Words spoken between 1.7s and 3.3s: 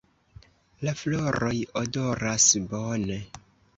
odoras bone.